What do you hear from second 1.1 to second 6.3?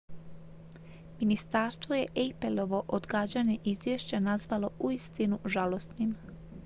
"ministarstvo je appleovo odgađanje izvješća nazvalo "uistinu žalosnim"".